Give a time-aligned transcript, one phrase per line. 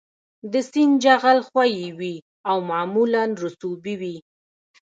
[0.51, 2.15] د سیند جغل ښوی وي
[2.49, 4.17] او معمولاً رسوبي وي